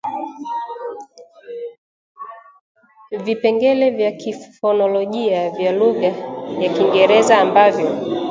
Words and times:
vipengele 3.11 3.89
vya 3.91 4.11
kifonolojia 4.11 5.49
vya 5.49 5.71
lugha 5.71 6.07
ya 6.61 6.73
Kiingereza 6.73 7.39
ambavyo 7.41 8.15